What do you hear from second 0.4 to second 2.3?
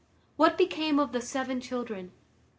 became of the seven children?